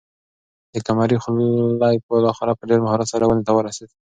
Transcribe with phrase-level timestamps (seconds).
[0.73, 1.49] د قمرۍ خلی
[2.09, 3.89] بالاخره په ډېر مهارت سره ونې ته ورسېد.